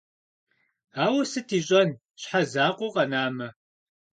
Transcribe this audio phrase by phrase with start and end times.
[1.03, 1.89] Ауэ сыт ищӀэн
[2.21, 3.47] щхьэ закъуэу къэнамэ?